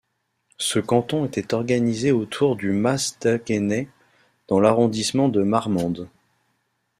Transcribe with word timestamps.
Ce 0.57 0.79
canton 0.79 1.25
était 1.27 1.53
organisé 1.53 2.11
autour 2.11 2.55
du 2.55 2.71
Mas-d'Agenais 2.71 3.87
dans 4.47 4.59
l'arrondissement 4.59 5.29
de 5.29 5.43
Marmande. 5.43 6.09